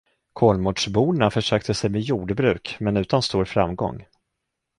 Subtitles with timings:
[0.33, 4.05] Kolmårdsborna försökte sig med jordbruk, men utan stor framgång.